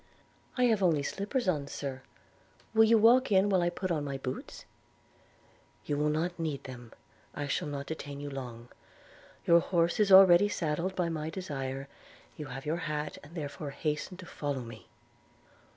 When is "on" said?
1.47-1.67, 3.91-4.03